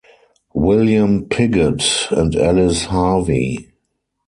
[0.55, 3.71] William Piggott and Alice Harvey.